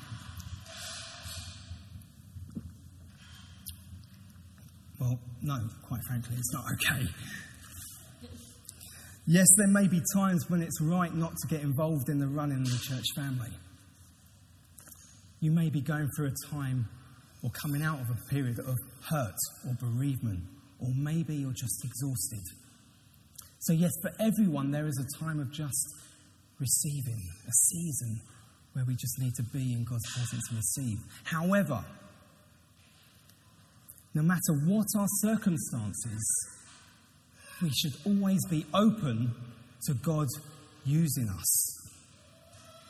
Well, 5.00 5.20
no, 5.40 5.58
quite 5.86 6.00
frankly, 6.08 6.36
it's 6.36 6.52
not 6.52 6.64
okay. 6.72 7.06
Yes, 9.26 9.46
there 9.56 9.68
may 9.68 9.86
be 9.86 10.00
times 10.14 10.50
when 10.50 10.62
it's 10.62 10.80
right 10.82 11.14
not 11.14 11.32
to 11.36 11.48
get 11.48 11.62
involved 11.62 12.08
in 12.08 12.18
the 12.18 12.26
running 12.26 12.62
of 12.62 12.70
the 12.70 12.78
church 12.78 13.06
family. 13.14 13.50
You 15.38 15.52
may 15.52 15.70
be 15.70 15.80
going 15.80 16.08
through 16.16 16.28
a 16.28 16.54
time 16.54 16.88
or 17.44 17.50
coming 17.50 17.82
out 17.82 18.00
of 18.00 18.06
a 18.10 18.30
period 18.30 18.58
of 18.58 18.76
hurt 19.08 19.36
or 19.66 19.74
bereavement, 19.80 20.40
or 20.80 20.88
maybe 20.96 21.36
you're 21.36 21.52
just 21.52 21.84
exhausted. 21.84 22.63
So, 23.64 23.72
yes, 23.72 23.92
for 24.02 24.12
everyone, 24.20 24.72
there 24.72 24.86
is 24.86 25.02
a 25.02 25.24
time 25.24 25.40
of 25.40 25.50
just 25.50 25.86
receiving, 26.60 27.18
a 27.48 27.52
season 27.52 28.20
where 28.74 28.84
we 28.84 28.94
just 28.94 29.18
need 29.18 29.32
to 29.36 29.42
be 29.42 29.72
in 29.72 29.84
God's 29.84 30.04
presence 30.12 30.42
and 30.50 30.58
receive. 30.58 30.98
However, 31.24 31.82
no 34.12 34.20
matter 34.20 34.52
what 34.66 34.84
our 34.98 35.06
circumstances, 35.22 36.46
we 37.62 37.70
should 37.70 37.94
always 38.04 38.44
be 38.50 38.66
open 38.74 39.34
to 39.86 39.94
God 39.94 40.26
using 40.84 41.30
us. 41.30 41.74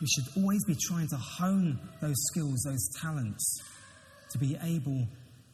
We 0.01 0.09
should 0.09 0.43
always 0.43 0.65
be 0.65 0.77
trying 0.89 1.07
to 1.07 1.17
hone 1.17 1.79
those 2.01 2.17
skills, 2.33 2.61
those 2.67 2.89
talents, 3.01 3.63
to 4.33 4.39
be 4.39 4.57
able 4.61 5.07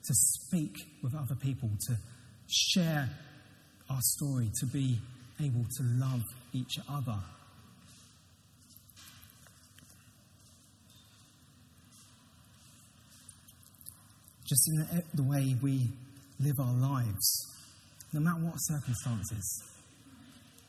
to 0.04 0.14
speak 0.14 0.74
with 1.02 1.14
other 1.14 1.34
people, 1.34 1.68
to 1.88 1.96
share 2.48 3.10
our 3.90 4.00
story, 4.00 4.50
to 4.60 4.66
be 4.66 4.98
able 5.40 5.64
to 5.76 5.82
love 5.82 6.22
each 6.52 6.78
other. 6.88 7.18
Just 14.46 14.68
in 14.68 15.02
the, 15.14 15.22
way 15.22 15.54
we 15.62 15.88
live 16.40 16.58
our 16.58 16.74
lives, 16.74 17.46
no 18.12 18.20
matter 18.20 18.40
what 18.40 18.56
circumstances, 18.56 19.62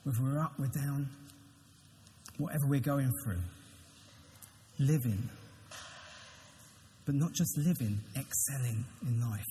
whether 0.03 0.21
we're 0.21 0.39
up, 0.39 0.53
we're 0.59 0.67
down, 0.67 1.09
whatever 2.37 2.67
we're 2.67 2.79
going 2.79 3.11
through, 3.23 3.41
living. 4.79 5.29
But 7.05 7.15
not 7.15 7.33
just 7.33 7.57
living, 7.57 7.99
excelling 8.15 8.85
in 9.07 9.19
life. 9.19 9.45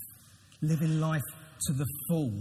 Living 0.63 1.01
life 1.01 1.23
to 1.67 1.73
the 1.73 1.87
full 2.09 2.33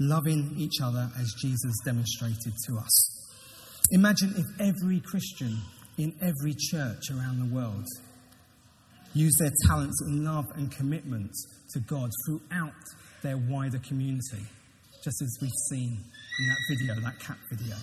loving 0.00 0.54
each 0.56 0.80
other 0.82 1.10
as 1.18 1.34
Jesus 1.40 1.74
demonstrated 1.84 2.52
to 2.66 2.76
us. 2.76 3.18
Imagine 3.90 4.34
if 4.36 4.46
every 4.60 5.00
Christian 5.00 5.58
in 5.96 6.14
every 6.20 6.54
church 6.54 7.10
around 7.10 7.40
the 7.40 7.54
world 7.54 7.84
used 9.14 9.38
their 9.40 9.52
talents 9.66 10.00
and 10.02 10.24
love 10.24 10.44
and 10.54 10.70
commitment 10.70 11.30
to 11.72 11.80
God 11.80 12.10
throughout 12.26 12.72
their 13.22 13.36
wider 13.36 13.78
community, 13.80 14.44
just 15.02 15.20
as 15.22 15.38
we've 15.40 15.50
seen 15.70 15.98
in 16.38 16.48
that 16.48 16.58
video, 16.68 17.00
that 17.02 17.18
cat 17.18 17.38
video. 17.50 17.74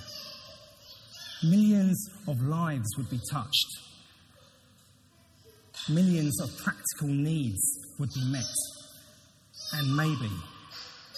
Millions 1.43 2.09
of 2.27 2.41
lives 2.41 2.87
would 2.97 3.09
be 3.09 3.19
touched. 3.31 3.67
Millions 5.89 6.39
of 6.41 6.49
practical 6.63 7.07
needs 7.07 7.61
would 7.99 8.09
be 8.13 8.31
met. 8.31 8.43
And 9.73 9.95
maybe 9.95 10.31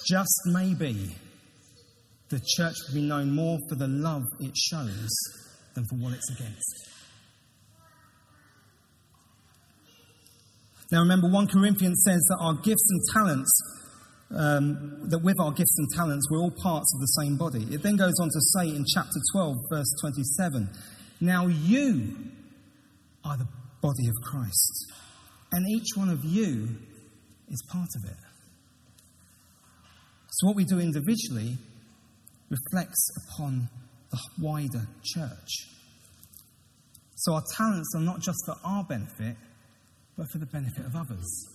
just 0.08 0.42
maybe, 0.46 1.16
the 2.30 2.40
church 2.56 2.76
will 2.88 2.96
be 2.96 3.08
known 3.08 3.36
more 3.36 3.58
for 3.70 3.76
the 3.76 3.88
love 3.88 4.24
it 4.40 4.56
shows 4.56 5.10
than 5.76 5.86
for 5.90 5.96
what 5.98 6.14
it's 6.14 6.30
against. 6.32 6.88
Now 10.92 11.00
remember, 11.00 11.28
1 11.30 11.48
Corinthians 11.48 12.02
says 12.08 12.22
that 12.30 12.38
our 12.40 12.54
gifts 12.56 12.88
and 12.90 13.02
talents, 13.14 13.62
um, 14.32 15.10
that 15.10 15.20
with 15.20 15.36
our 15.42 15.52
gifts 15.52 15.76
and 15.78 15.88
talents, 15.96 16.30
we're 16.32 16.40
all 16.40 16.54
parts 16.64 16.94
of 16.96 17.02
the 17.02 17.24
same 17.24 17.38
body. 17.38 17.68
It 17.74 17.84
then 17.84 17.98
goes 17.98 18.14
on 18.22 18.30
to 18.30 18.42
say 18.56 18.70
in 18.76 18.86
chapter 18.94 19.20
12, 19.34 19.56
verse 19.70 19.94
27, 20.02 20.70
Now 21.20 21.48
you 21.48 22.16
are 23.26 23.38
the 23.38 23.48
body 23.82 24.08
of 24.08 24.16
Christ, 24.24 24.92
and 25.52 25.68
each 25.70 25.96
one 25.96 26.10
of 26.10 26.24
you 26.24 26.70
is 27.50 27.64
part 27.70 27.90
of 27.96 28.10
it. 28.10 28.27
So, 30.38 30.46
what 30.46 30.56
we 30.56 30.66
do 30.66 30.80
individually 30.80 31.58
reflects 32.52 33.10
upon 33.26 33.68
the 34.12 34.20
wider 34.40 34.88
church. 35.04 35.50
So, 37.16 37.34
our 37.34 37.42
talents 37.56 37.92
are 37.96 38.02
not 38.02 38.20
just 38.20 38.38
for 38.46 38.56
our 38.64 38.84
benefit, 38.84 39.36
but 40.16 40.28
for 40.32 40.38
the 40.38 40.46
benefit 40.46 40.86
of 40.86 40.96
others. 40.96 41.48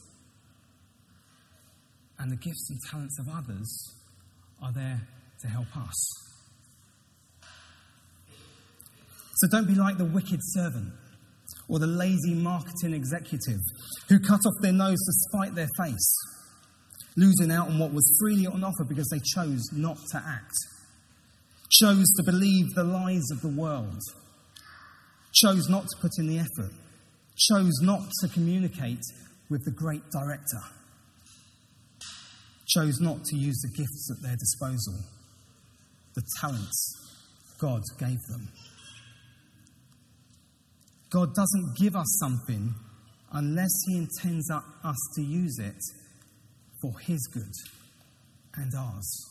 And 2.18 2.32
the 2.32 2.36
gifts 2.36 2.70
and 2.70 2.80
talents 2.90 3.20
of 3.20 3.28
others 3.28 3.94
are 4.60 4.72
there 4.72 5.00
to 5.42 5.46
help 5.46 5.76
us. 5.76 6.08
So, 9.36 9.48
don't 9.52 9.68
be 9.68 9.76
like 9.76 9.96
the 9.96 10.06
wicked 10.06 10.40
servant 10.42 10.92
or 11.68 11.78
the 11.78 11.86
lazy 11.86 12.34
marketing 12.34 12.94
executive 12.94 13.60
who 14.08 14.18
cut 14.18 14.40
off 14.44 14.54
their 14.60 14.72
nose 14.72 14.98
to 14.98 15.12
spite 15.30 15.54
their 15.54 15.68
face 15.78 16.16
losing 17.16 17.50
out 17.50 17.68
on 17.68 17.78
what 17.78 17.92
was 17.92 18.16
freely 18.20 18.46
on 18.46 18.64
offer 18.64 18.84
because 18.84 19.08
they 19.08 19.20
chose 19.34 19.62
not 19.72 19.98
to 20.10 20.16
act, 20.16 20.54
chose 21.70 22.06
to 22.16 22.22
believe 22.24 22.74
the 22.74 22.84
lies 22.84 23.28
of 23.30 23.40
the 23.40 23.48
world, 23.48 24.00
chose 25.32 25.68
not 25.68 25.82
to 25.82 25.96
put 26.00 26.10
in 26.18 26.26
the 26.26 26.38
effort, 26.38 26.72
chose 27.36 27.80
not 27.82 28.00
to 28.20 28.28
communicate 28.28 29.02
with 29.50 29.64
the 29.64 29.70
great 29.70 30.02
director, 30.10 30.60
chose 32.66 33.00
not 33.00 33.22
to 33.24 33.36
use 33.36 33.60
the 33.60 33.76
gifts 33.76 34.10
at 34.10 34.22
their 34.22 34.36
disposal, 34.36 34.94
the 36.14 36.22
talents 36.40 36.96
God 37.58 37.82
gave 37.98 38.18
them. 38.28 38.48
God 41.10 41.34
doesn't 41.34 41.76
give 41.76 41.94
us 41.94 42.18
something 42.18 42.74
unless 43.32 43.70
He 43.86 43.98
intends 43.98 44.50
us 44.50 44.96
to 45.16 45.22
use 45.22 45.58
it 45.58 45.76
for 46.82 46.98
His 46.98 47.26
good 47.32 47.52
and 48.56 48.72
ours. 48.76 49.28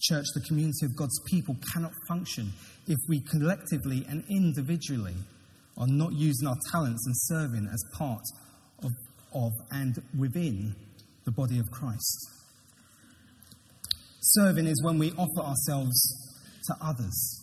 Church, 0.00 0.26
the 0.34 0.42
community 0.42 0.84
of 0.84 0.94
God's 0.96 1.18
people 1.30 1.56
cannot 1.72 1.92
function 2.06 2.52
if 2.86 2.98
we 3.08 3.20
collectively 3.20 4.04
and 4.08 4.22
individually 4.28 5.14
are 5.78 5.86
not 5.86 6.12
using 6.12 6.46
our 6.46 6.56
talents 6.70 7.06
and 7.06 7.14
serving 7.16 7.66
as 7.72 7.82
part 7.96 8.20
of, 8.82 8.90
of 9.34 9.50
and 9.70 9.96
within 10.18 10.76
the 11.24 11.32
body 11.32 11.58
of 11.58 11.70
Christ. 11.70 12.28
Serving 14.20 14.66
is 14.66 14.82
when 14.84 14.98
we 14.98 15.10
offer 15.12 15.40
ourselves 15.40 15.98
to 16.66 16.76
others, 16.82 17.40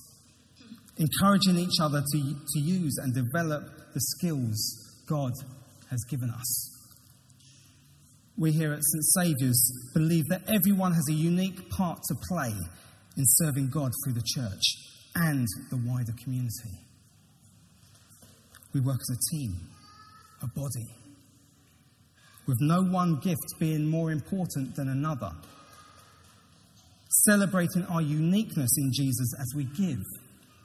encouraging 0.98 1.58
each 1.58 1.80
other 1.82 2.02
to, 2.02 2.20
to 2.20 2.60
use 2.60 2.98
and 3.02 3.14
develop 3.14 3.64
the 3.94 4.02
skills 4.02 5.04
God 5.08 5.34
has 5.90 6.04
given 6.10 6.30
us 6.30 6.81
we 8.38 8.52
here 8.52 8.74
at 8.74 8.84
St. 8.84 9.04
Saviour's 9.04 9.92
believe 9.94 10.26
that 10.30 10.42
everyone 10.48 10.94
has 10.94 11.08
a 11.10 11.14
unique 11.14 11.70
part 11.70 12.00
to 12.08 12.16
play 12.30 12.54
in 13.18 13.24
serving 13.26 13.70
God 13.70 13.92
through 14.04 14.14
the 14.14 14.24
church 14.26 14.64
and 15.16 15.46
the 15.70 15.78
wider 15.86 16.14
community. 16.24 16.80
We 18.74 18.80
work 18.82 19.00
as 19.02 19.18
a 19.18 19.36
team, 19.36 19.56
a 20.42 20.48
body. 20.48 20.88
with 22.48 22.58
no 22.60 22.82
one 22.82 23.20
gift 23.22 23.60
being 23.60 23.86
more 23.86 24.12
important 24.12 24.76
than 24.76 24.90
another. 24.90 25.32
Celebrating 27.26 27.86
our 27.86 28.02
uniqueness 28.02 28.72
in 28.78 28.92
Jesus 28.94 29.34
as 29.40 29.54
we 29.56 29.66
give, 29.66 30.04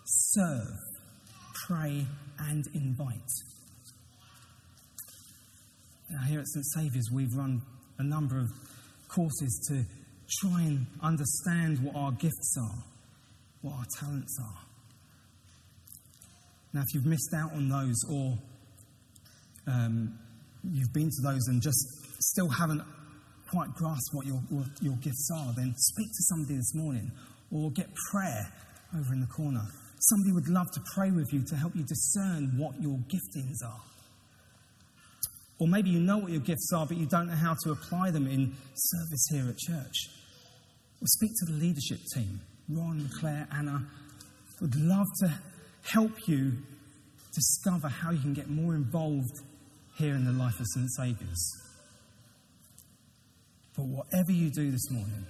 serve, 0.05 0.79
pray, 1.67 2.07
and 2.39 2.65
invite. 2.75 3.56
Now, 6.11 6.23
here 6.29 6.41
at 6.41 6.47
St. 6.47 6.65
Saviour's, 6.67 7.11
we've 7.13 7.35
run 7.35 7.63
a 7.99 8.05
number 8.05 8.39
of 8.39 8.51
courses 9.09 9.67
to 9.69 9.85
try 10.41 10.63
and 10.63 10.87
understand 11.03 11.83
what 11.83 11.97
our 11.97 12.13
gifts 12.13 12.57
are, 12.59 12.85
what 13.63 13.73
our 13.73 13.87
talents 13.99 14.37
are. 14.41 14.61
Now, 16.73 16.83
if 16.83 16.95
you've 16.95 17.07
missed 17.07 17.35
out 17.35 17.53
on 17.53 17.69
those 17.69 17.97
or 18.11 18.39
um, 19.67 20.19
you've 20.63 20.93
been 20.93 21.11
to 21.11 21.23
those 21.23 21.47
and 21.49 21.63
just 21.63 21.79
still 22.21 22.49
haven't 22.49 22.83
quite 23.51 23.73
grasped 23.75 24.11
what 24.13 24.27
your, 24.27 24.37
what 24.51 24.67
your 24.81 24.97
gifts 24.97 25.29
are, 25.35 25.53
then 25.57 25.75
speak 25.77 26.07
to 26.07 26.23
somebody 26.29 26.57
this 26.57 26.75
morning 26.75 27.11
or 27.51 27.71
get 27.71 27.87
prayer 28.11 28.53
over 28.95 29.13
in 29.13 29.21
the 29.21 29.27
corner. 29.27 29.63
Somebody 30.01 30.33
would 30.33 30.49
love 30.49 30.67
to 30.75 30.81
pray 30.95 31.11
with 31.11 31.33
you 31.33 31.43
to 31.47 31.57
help 31.57 31.75
you 31.75 31.83
discern 31.83 32.59
what 32.59 32.81
your 32.81 32.99
giftings 33.09 33.65
are. 33.65 33.81
Or 35.59 35.67
maybe 35.67 35.91
you 35.91 36.01
know 36.01 36.19
what 36.19 36.33
your 36.33 36.41
gifts 36.41 36.71
are, 36.75 36.87
but 36.87 36.97
you 36.97 37.07
don't 37.07 37.29
know 37.29 37.35
how 37.35 37.55
to 37.65 37.73
apply 37.73 38.11
them 38.11 38.27
in 38.27 38.55
service 38.75 39.27
here 39.31 39.49
at 39.49 39.57
church. 39.57 39.97
Or 41.01 41.07
speak 41.07 41.31
to 41.41 41.53
the 41.53 41.59
leadership 41.59 41.99
team. 42.15 42.41
Ron, 42.69 43.09
Claire, 43.21 43.49
Anna 43.57 43.87
would 44.61 44.75
love 44.77 45.07
to 45.21 45.33
help 45.83 46.13
you 46.27 46.53
discover 47.35 47.89
how 47.89 48.11
you 48.11 48.21
can 48.21 48.35
get 48.35 48.49
more 48.49 48.75
involved 48.75 49.41
here 49.99 50.15
in 50.15 50.25
the 50.25 50.33
life 50.33 50.59
of 50.59 50.67
St. 50.75 50.91
Saviour's. 50.91 51.53
But 53.77 53.87
whatever 53.87 54.33
you 54.33 54.51
do 54.51 54.71
this 54.71 54.91
morning, 54.91 55.27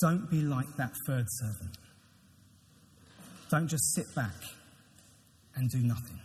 don't 0.00 0.30
be 0.30 0.40
like 0.40 0.66
that 0.76 0.92
third 1.06 1.26
servant. 1.28 1.76
Don't 3.50 3.68
just 3.68 3.94
sit 3.94 4.06
back 4.14 4.34
and 5.54 5.70
do 5.70 5.78
nothing. 5.78 6.18